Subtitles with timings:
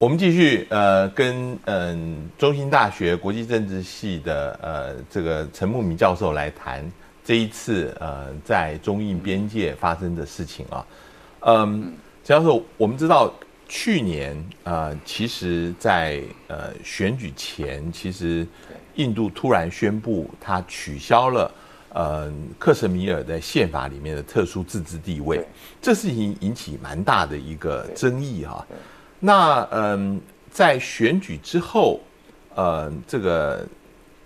[0.00, 6.90] 我们继续呃跟嗯中兴大学国际政治系的呃这个陈慕明教授来谈
[7.22, 10.86] 这一次呃在中印边界发生的事情啊，
[11.40, 11.92] 嗯，
[12.24, 13.30] 陈教授，我们知道
[13.68, 18.46] 去年呃其实，在呃选举前，其实
[18.94, 21.54] 印度突然宣布他取消了
[21.90, 25.46] 呃克什米尔在宪法里面的特殊自治地位，
[25.82, 28.66] 这事情引起蛮大的一个争议哈。
[29.22, 30.18] 那嗯，
[30.50, 32.00] 在选举之后，
[32.54, 33.66] 呃，这个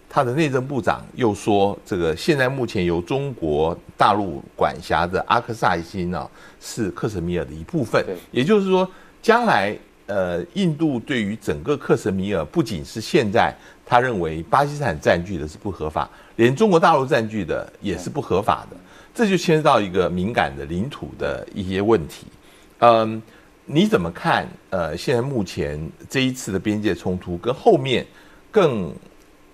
[0.08, 6.30] 他的内政部长又说，这个现在目前由中国大陆管辖的阿克萨辛呢，
[6.60, 8.04] 是克什米尔的一部分。
[8.30, 8.88] 也就是说，
[9.20, 9.76] 将来
[10.06, 13.52] 呃，印度对于整个克什米尔，不仅是现在
[13.84, 18.76] 他认为巴基斯坦占据的是不合法，连中国大陆占据的也是不合法的，
[19.12, 22.28] 这就牵涉到一个敏感的领土的一些问题，
[22.78, 23.20] 嗯。
[23.66, 24.46] 你怎么看？
[24.68, 28.06] 呃，现在目前这一次的边界冲突跟后面
[28.50, 28.92] 更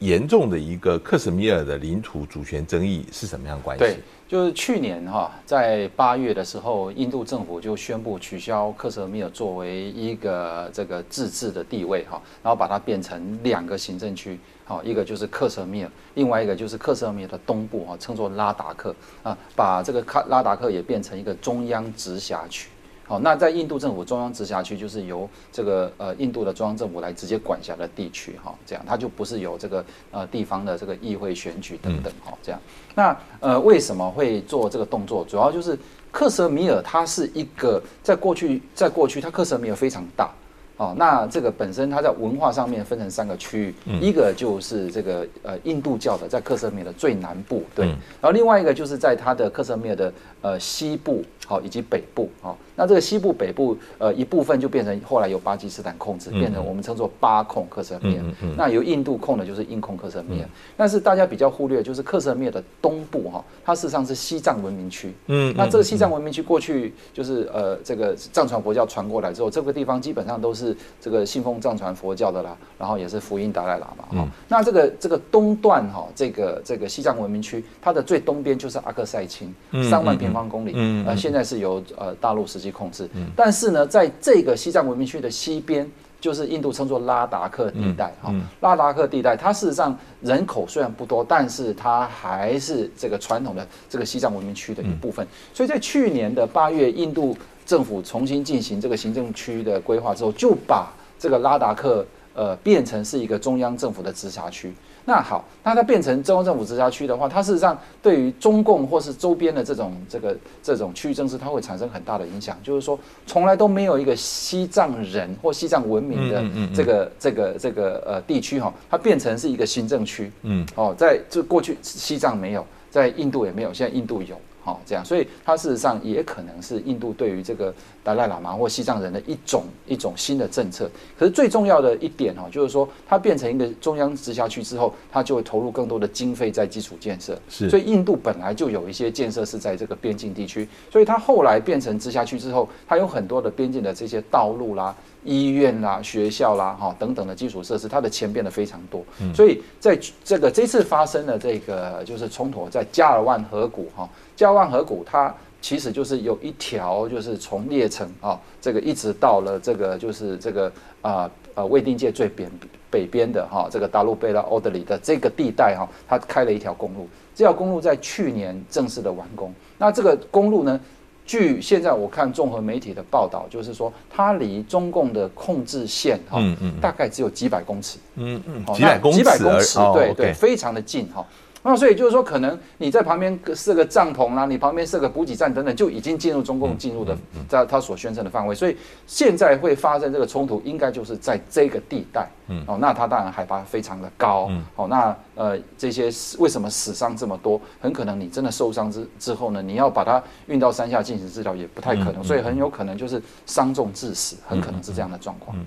[0.01, 3.85] 严重的一个克什米尔的领土主权争议是什么样关系？
[3.85, 22.69] 对，就是去年哈，在八月的时候，印度政府就宣布取消克什米尔作为一个这个自治的地位哈，然后把它变成两个行政区，好，一个就是克什米尔，另外一个就是克什米尔的东部哈，称作拉达克啊，把这个拉达克也变成一个中央直辖区。
[23.11, 32.61] 好，那在印度政府中央直辖区，就是由这个呃印度的中央政府来直接管辖的地区，哈，这样它就不是由这个呃地方的这个议会选举等等，哈，这样。
[32.95, 35.27] 那呃为什么会做这个动作？
[35.29, 35.77] 主要就是
[36.13, 40.31] 克什米尔它是一个在过去在过去它克什米尔非常大。
[40.81, 58.25] 哦，那这个本身它在文化上面分成三个区域，一个就是这个呃印度教的，在克什米尔的最南部，对，然后另外一个就是在它的克什米尔的呃西部，好以及北部，好，那这个西部北部呃一部分就变成后来由巴基斯坦控制，变成我们称作巴控克什米尔，
[58.57, 60.49] 那由印度控的就是印控克什米尔，
[60.79, 70.70] 但是大家比较忽略就是克什米尔的东部哈，它事实上是西藏文明区，嗯，那这个西藏文明区过去就是呃这个藏传佛教传过来之后，这个地方基本上都是。
[71.01, 74.29] 这个信奉藏传佛教的啦，然后也是福音达赖喇嘛哈。
[74.49, 79.55] 那这个这个东段哈，这个这个西藏文明区，它的最东边就是阿克塞钦，
[79.89, 83.09] 三万平方公里，嗯呃，现在是由呃大陆实际控制。
[83.35, 88.35] 但是呢，在这个西藏文明区的西边，就是印度称作拉达克地带哈。
[88.61, 95.27] 拉达克地带，它事实上人口虽然不多，但是它还是这个传统的这个西藏文明区的一部分。
[95.55, 97.37] 所以在去年的八月，印度。
[97.71, 102.05] 政府重新进行这个行政区的规划之后，就把这个拉达克
[102.35, 104.73] 呃变成是一个中央政府的直辖区。
[105.05, 112.59] 那好，那它变成中央政府直辖区的话，它事实上对于中共或是周边的这种这个这种区域政治，它会产生很大的影响。
[112.61, 116.45] 就是说，从来都没有一个西藏人或西藏文明的
[116.75, 120.33] 这个这个这个呃地区哈，它变成是一个行政区。
[120.43, 124.37] 嗯，哦，在这过去西藏没有，在印度也没有，现在印度有。
[124.63, 127.75] 好，这样，所以它事实上也可能是印度对于这个
[128.05, 130.89] 达赖喇嘛或西藏人的一种一种新的政策。
[131.19, 137.41] 可是最重要的一点哈，就是说它变成一个中央直辖区之后，它就会投入更多的经费在基础建设。
[137.49, 144.95] 是，所以印度本来就有一些建设是在这个边境地区，所以它后来变成直辖区之后，它有很多的边境的这些道路啦。
[145.25, 149.05] 医院啦、学校啦、哈等等的基础设施，它的钱变得非常多，
[149.35, 160.73] 所以在这个这次发生的这个就是冲突，在加尔万河谷哈，加尔万河谷它其实就是有一条就是从列城啊，这个一直到了这个就是这个
[161.03, 162.51] 啊呃未定界最边
[162.91, 170.81] 北边的哈，这个达鲁贝拉奥德里的这个地带哈，它开了一条公路，这条公路在去年正式的完工，那这个公路呢？
[171.31, 176.43] 据现在我看综合媒体的报道，就是说它离中共的控制线哈，
[176.81, 181.25] 大概只有几百公尺，嗯嗯，几百公尺，几百公尺，对对，非常的近哈。
[181.63, 187.15] 那所以就是说，可能你在旁边设个帐篷啦，你旁边设个补给站等等，就已经进入中共进入的
[187.49, 188.55] 在他所宣称的范围。
[188.55, 188.77] 所以
[189.07, 192.27] 现在会发生这个冲突，应该就是在这个地带。
[192.49, 194.47] 嗯，哦，那他当然海拔非常的高。
[194.49, 196.05] 嗯，哦，那呃这些
[196.39, 197.61] 为什么死伤这么多？
[197.79, 205.55] 很可能你真的受伤之之后呢，你要把它运到山下进行治疗也不太可能，所以很有可能就是伤重致死，很可能是这样的状况。
[205.59, 205.67] 嗯，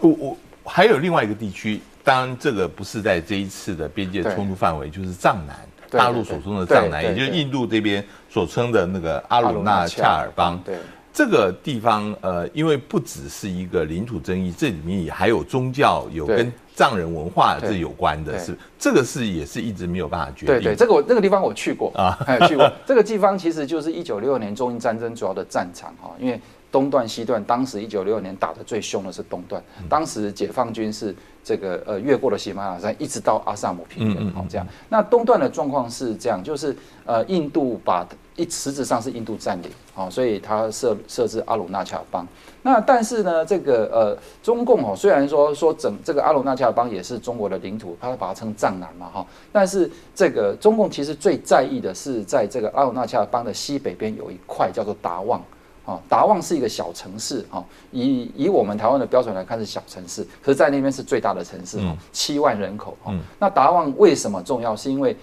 [0.00, 1.80] 我我还有另外一个地区。
[2.04, 5.56] 当然，这个不是在这一次的边界冲突范围，就是藏南
[5.90, 10.60] 大陆所说的藏南，也就是印度这边所称的那个阿鲁纳恰尔邦。
[10.64, 10.76] 对
[11.12, 20.56] 这个地方，呃，因为不只是一个领土争议，这里面也还有宗教，有跟藏人文化这有关的，是这个是也是一直没有办法决定。
[20.56, 22.72] 对对，这个我那个地方我去过啊， 去过。
[22.86, 26.40] 这个地方其实就是一九六二年中印战争主要的战场哈，因为。
[26.72, 31.14] 东段西段，当时一九六二年打的最凶的是东段，当时解放军是
[31.44, 34.66] 这个呃越过了喜马拉雅山，一直到阿萨姆平原，好这样。
[34.88, 38.06] 那东段的状况是这样，就是呃印度把
[38.36, 42.26] 一实质上是印度占领，好，所以它设设置阿鲁纳恰邦。
[42.62, 55.42] 那但是呢，这个呃中共哦，虽然说说整这个阿鲁纳恰邦也是中国的领土，它把它称藏南嘛哈，但是这个中共其实最在意的是在这个阿鲁纳恰邦的西北边有一块叫做达旺。
[55.84, 63.14] 啊，达旺是一个小城市啊，以以我们台湾的标准来看是小城市，可是在那边是最大的城市哦，七万人口哦。
[63.38, 64.76] 那达旺为什么重要？
[64.76, 65.16] 是因为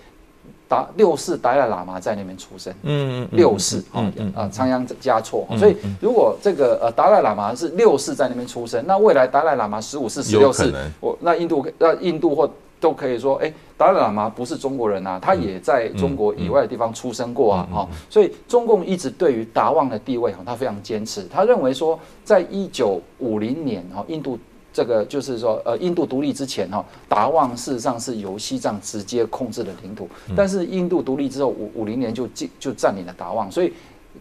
[0.68, 12.52] 达六世达赖喇嘛在那边出生，嗯嗯，六世啊啊，仓央嘉措，所以如果这个呃达赖喇嘛是六世在那边出生，那未来达赖喇嘛十五世、十六世，我那印度那印度或。
[12.80, 21.24] 都可以说，哎，达赖喇嘛不是中国人啊，他也在中国以外的地方出生过啊，哈，所以中共一直对于达旺的地位哈，他非常坚持。
[21.30, 24.40] 他认为说，在一九五零年哈，印度
[24.72, 33.74] 这个就是说，呃，印度独立之前哈，达旺事实上是由西藏直接控制的领土，但是印度独立之后五五零年就进就占领了达旺，所以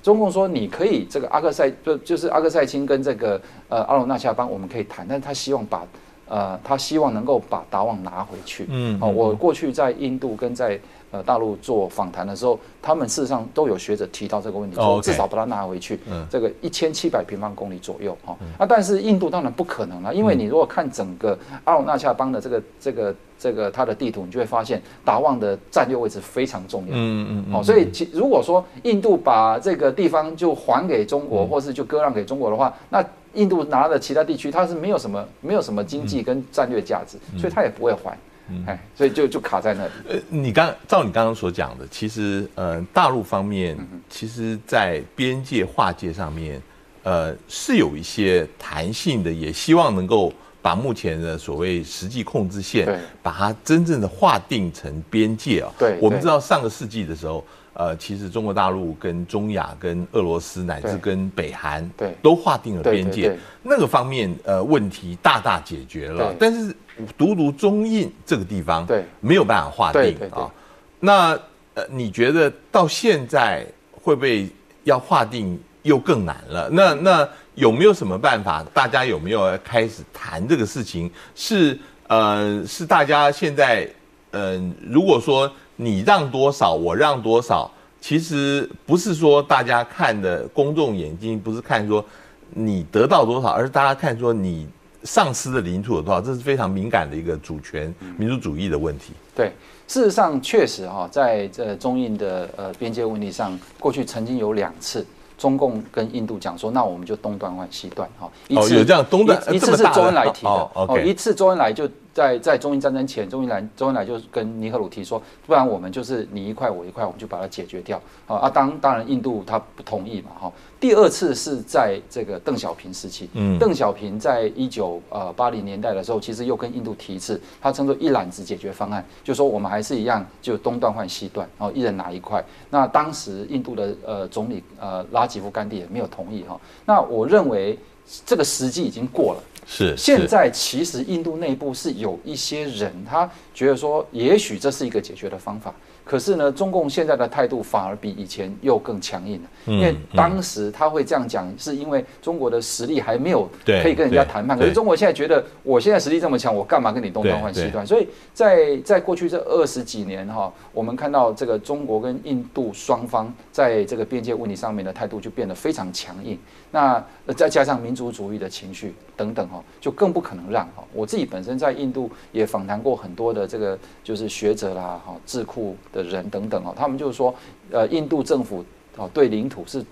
[0.03, 5.87] 中共说你可以这个阿克塞就就是阿克塞钦跟这个呃阿鲁纳恰邦我们可以谈，但是他希望把。
[6.29, 8.67] 呃，他希望能够把达旺拿回去。
[8.69, 10.79] 嗯，哦，我过去在印度跟在
[11.11, 15.99] 呃大陆做访谈的时候，他们事实上都有学者提到这个问题，说至少把它拿回去。
[16.11, 26.89] 嗯，这个一千七百平方公里左右，哈，那，但是印度当然不可能了，因为你如果看整个阿鲁纳恰邦的这个这个这个它的地图，你就会发现达旺的战略位置非常重要。
[26.93, 27.55] 嗯嗯嗯。
[27.55, 33.03] 哦，所以其如果说印度把这个地方就还给中国，或是就割让给中国的话，那
[33.39, 38.19] 印度拿的其他地区，它是没有什么没有什么经济跟战略价值，所以它也不会还，
[38.67, 39.91] 哎，所以就就卡在那里。
[40.09, 43.79] 呃，你刚照你刚刚所讲的，其实呃，大陆方面
[44.11, 46.61] 其实在边界划界上面，
[47.05, 55.73] 呃，是有一些弹性的，也希望能够把目前的所谓实际控制线，把它真正的划定成边界啊。
[55.79, 57.45] 对，我们知道上个世纪的时候。
[57.75, 66.35] 呃，其实中国大陆跟中亚、跟俄罗斯乃至跟北韩，对，都划定了边界，那个方面呃问题大大解决了。
[66.41, 66.75] 但是
[67.17, 70.51] 独独中印这个地方，对，没有办法划定啊。
[70.99, 71.39] 那
[71.75, 74.49] 呃，你觉得到现在会不会
[74.83, 76.69] 要划定又更难了？
[76.71, 78.65] 那那有没有什么办法？
[78.75, 81.09] 大家有没有开始谈这个事情？
[81.37, 81.79] 是
[82.09, 83.89] 呃，是大家现在
[84.33, 85.49] 嗯，如果说。
[85.81, 87.71] 你让多少，我让多少，
[88.01, 92.05] 其实不是说大家看的公众眼睛不是看说
[92.51, 94.69] 你得到多少，而是大家看说你
[95.05, 99.13] 丧失的领土有多少，这是非常敏感的一个主权民族主义的问题。
[99.37, 99.53] 对，
[99.87, 105.07] 事实上确实哈，在这中印的呃边界问题上，过去曾经有两次，
[105.39, 111.89] 中共跟印度讲说，那我们就东断换西断哈，一次有这样东段，一次是周恩来提的，哦，一次周恩来就。
[112.13, 118.01] 在在中印战争前，中印来周恩来就跟尼赫鲁提说，不然我们就是你一块我一块，我们就把它解决掉。
[118.27, 120.53] 啊，当当然印度他不同意嘛，哈。
[120.81, 132.45] 第二次是在这个邓小平时期，嗯，邓小平在一九呃八零年代的时候，其实又跟印度提一次，他称作一揽子解决方案，就说我们还是一样，就东断换西断，然后一人拿一块。
[132.71, 136.61] 那当时印度的呃总理呃拉吉夫甘地也没有同意哈。
[136.85, 137.77] 那我认为
[138.25, 139.43] 这个时机已经过了。
[139.67, 145.75] 是，现在其实印度内部是有一些人，他觉得说，也许这是一个解决的方法。
[146.09, 149.49] 可是呢，中共现在的态度反而比以前又更强硬了。
[149.67, 154.59] 因为当时他会这样讲，是因为中国的实力还没有可以跟人家谈判。
[154.59, 157.87] 可是中国现在觉得，我现在实力这么强，我干嘛跟你东断换西断？
[157.87, 166.39] 所以在在过去这二十几年哈，我们看到这个中国跟印度双方在这个边界问题上面的态度就变得非常强硬。
[166.71, 167.03] 那
[167.37, 170.85] 再加上民族主义的情绪等等哈，就更不可能让哈。
[170.95, 177.35] 我自己本身在印度也访谈过很多的这个就是学者啦哈，智库的人等等哦，他们就是说，
[177.71, 178.65] 呃，印度政府
[178.97, 179.85] 哦对领土是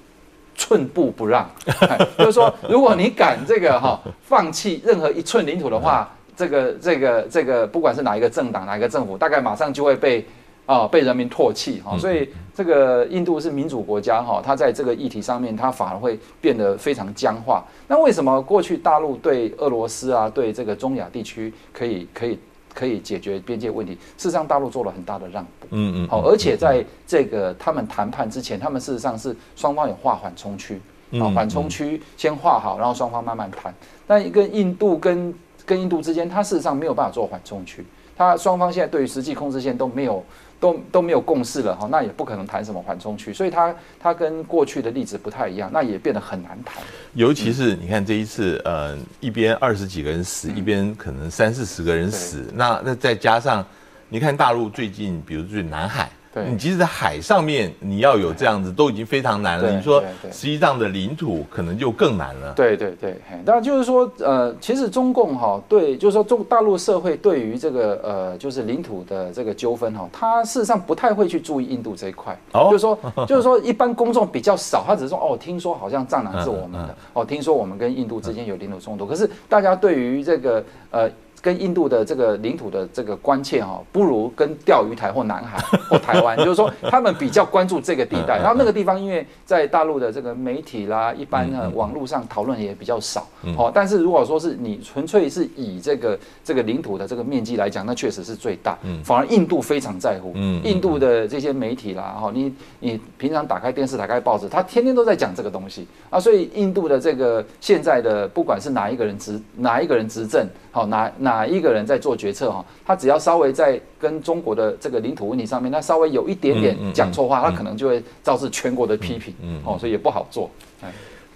[0.54, 1.48] 寸步不让，
[2.18, 10.24] 就是说，如果你敢这个哈放弃任何一寸领土的话，这个这个这个不管是哪一个政党哪一个政府，大概马上就会被。
[10.66, 17.64] 啊，被人民唾弃哈，所以这个印度是民主国家哈，它在这个议题上面，它反而会变得非常僵化。
[17.86, 22.36] 那为什么过去大陆对俄罗斯啊，对这个中亚地区可以可以
[22.76, 23.94] 可以解决边界问题？
[24.18, 30.78] 事实上，大陆做了很大的让步，嗯嗯，好，而且在这个他们谈判之前，他们事实上是双方有划缓冲区，
[31.12, 33.74] 啊，缓冲区先画好，然后双方慢慢谈。
[34.06, 37.82] 但跟印度跟跟印度之间，它事实上没有办法做缓冲区。
[38.16, 40.24] 他双方现在对于实际控制线都没有。
[40.58, 46.82] 都都没有共识了哈，那也不可能谈什么缓冲区，所以它它跟过去的例子不太一样，那也变得很难谈。
[47.12, 53.62] 尤其是你看这一次，呃，一边二十几个人死，一边可能三四十个人死，那那再加上，
[54.08, 56.08] 你看大陆最近，比如最南海。
[56.44, 59.70] 你即使在海上面，你要有这样子，都已经非常难了。
[59.70, 62.52] 你说实际上的领土可能就更难了。
[62.54, 72.38] 对对对，当然就是说，呃，其实中共哈对，就是说中大陆社会对于这个呃，就是领土的这个纠纷哈，他事实上不太会去注意印度这一块。
[72.52, 81.10] 哦，就是说， 就是说一般公众比较少，他只是说哦，听说好像藏南是我们的，哦，听说我们跟印度之间有领土冲突，可是大家对于这个呃。
[81.46, 88.38] 跟印度的这个领土的这个关切哈，不如跟钓鱼台或南海或台湾， 就是说他们比较关注这个地带。
[88.38, 93.28] 然后那个地方，因为在大陆的这个媒体啦，一般呢网络上讨论也比较少。
[93.56, 98.76] 哦，但是如果说是你纯粹是以这个这个领土的这个面积来讲，那确实是最大。
[99.04, 100.34] 反而印度非常在乎。
[100.64, 106.18] 印度的这些媒体啦，哈，你你平常打开电视、打开报纸，他天天都在讲这个东西啊。
[106.18, 111.35] 所以印度的这个现在的不管是哪一个人执哪一个人执政，好哪哪。
[111.36, 112.64] 哪一个人在做决策哈？
[112.86, 120.50] 他只要稍微在跟中国的这个领土问题上面，他稍微有一点点讲错话，他可能就会招致全国的批评，哦，所以也不好做。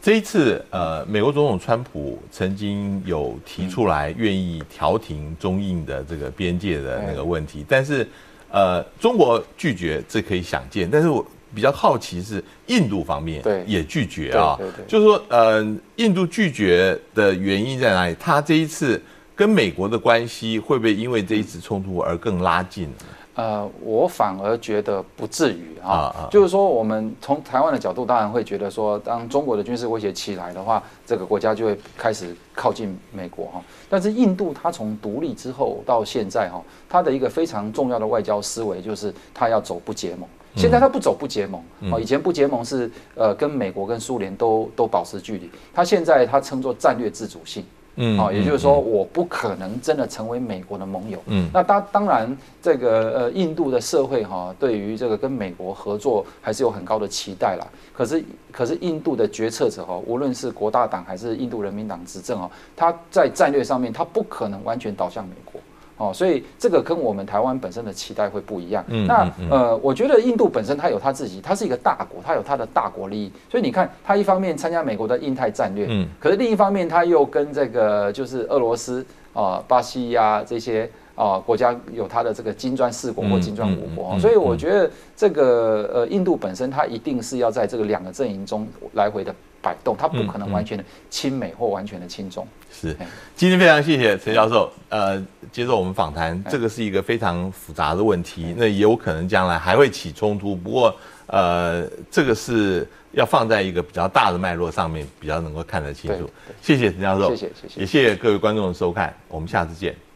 [0.01, 8.09] 这一次，呃，美国总统川普曾经有提出来愿意调停中印的这个边界的那个问题，但是，
[8.51, 10.89] 呃，中国拒绝，这可以想见。
[10.91, 11.23] 但是我
[11.55, 15.63] 比较好奇是印度方面也拒绝啊，就是说，呃，
[15.97, 18.17] 印度拒绝的原因在哪里？
[18.19, 18.99] 他这一次。
[19.41, 22.93] 跟美国的关系会不会因为这一次冲突而更拉近？
[23.37, 26.29] 呃，我反而觉得不至于啊。
[26.31, 33.63] 就是说，我们从台湾的角度，当然会觉得说，当中国的军事威胁起来的话，这个国家就会开始靠近美国哈。
[33.89, 40.29] 但是印度它从独立之后到现在哈，它的一个非常重要的外交思维就是它要走不结盟。
[40.55, 47.65] 现在它不走不结盟哦，以前不结盟是呃跟美国跟苏联都都保持距离，它现在它称作战略自主性。
[47.97, 51.19] 嗯，好，也就是说，我不可能真的成为美国的盟友。
[51.27, 57.67] 嗯，那当当然，这个呃，印度的社会哈，对于这个跟美国合作还是有很高的期待啦。
[57.93, 65.60] 可是，可是印度的决策者哈，无论是国大党还是印度人民党执政哦，他在战略上面，他不可能完全倒向美国。
[66.01, 68.83] 哦，所以这个跟我们台湾本身的期待会不一样。
[69.07, 73.31] 那呃，我觉得印度本身它有它自己，它是一个大国，它有它的大国利益。
[73.51, 79.05] 所以你看，它一方面参加美国的印太战略，嗯，可是另一方面，它又跟这个就是俄罗斯
[79.35, 84.19] 啊、巴西呀这些啊国家有它的这个金砖四国或金砖五国。
[84.19, 89.35] 所以我觉得这个呃，印度本身它一定是要在这个两个阵营中来回的。
[89.63, 92.49] 摆动，它不可能完全的亲美或完全的亲中。
[92.73, 92.97] 是，
[93.37, 96.43] 今天非常谢谢陈教授，呃，接受我们访谈。
[96.49, 100.57] 这个是一个非常复杂的问题，那也有可能将来还会起冲突。
[100.57, 106.31] 不过，呃，这个是要放在一个比较大的脉络上面，比较能够看得清楚。
[106.63, 109.95] 谢谢陈教授，谢谢谢谢，也谢谢各位观众的收看，我们下次见。